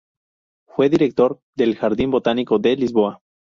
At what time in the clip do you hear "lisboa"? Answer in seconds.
2.75-3.21